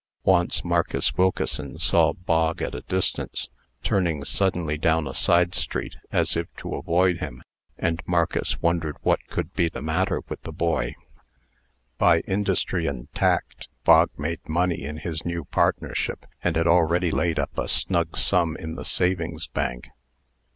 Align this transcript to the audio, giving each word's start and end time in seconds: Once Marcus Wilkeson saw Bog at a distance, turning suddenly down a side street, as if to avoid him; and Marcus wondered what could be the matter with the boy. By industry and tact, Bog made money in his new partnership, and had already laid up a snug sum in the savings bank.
Once 0.25 0.63
Marcus 0.65 1.15
Wilkeson 1.15 1.77
saw 1.77 2.11
Bog 2.13 2.59
at 2.63 2.73
a 2.73 2.81
distance, 2.81 3.51
turning 3.83 4.23
suddenly 4.25 4.75
down 4.75 5.07
a 5.07 5.13
side 5.13 5.53
street, 5.53 5.95
as 6.11 6.35
if 6.35 6.47
to 6.57 6.73
avoid 6.73 7.19
him; 7.19 7.43
and 7.77 8.01
Marcus 8.07 8.59
wondered 8.63 8.97
what 9.03 9.19
could 9.27 9.53
be 9.53 9.69
the 9.69 9.79
matter 9.79 10.23
with 10.27 10.41
the 10.41 10.51
boy. 10.51 10.95
By 11.99 12.21
industry 12.21 12.87
and 12.87 13.13
tact, 13.13 13.69
Bog 13.83 14.09
made 14.17 14.49
money 14.49 14.81
in 14.81 14.97
his 14.97 15.23
new 15.23 15.45
partnership, 15.45 16.25
and 16.43 16.55
had 16.55 16.65
already 16.65 17.11
laid 17.11 17.37
up 17.37 17.55
a 17.55 17.67
snug 17.67 18.17
sum 18.17 18.57
in 18.57 18.73
the 18.73 18.85
savings 18.85 19.45
bank. 19.45 19.87